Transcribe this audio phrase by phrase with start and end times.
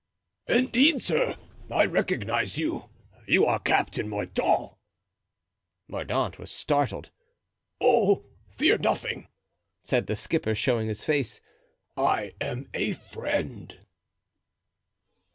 [0.47, 1.37] "Indeed, sir,
[1.69, 2.89] I recognize you;
[3.27, 4.73] you are Captain Mordaunt."
[5.87, 7.11] Mordaunt was startled.
[7.79, 8.25] "Oh,
[8.57, 9.27] fear nothing,"
[9.83, 11.39] said the skipper, showing his face.
[11.95, 13.77] "I am a friend."